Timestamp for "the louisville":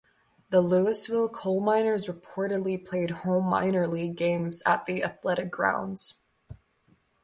0.49-1.29